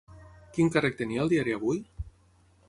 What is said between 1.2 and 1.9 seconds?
al diari Avui?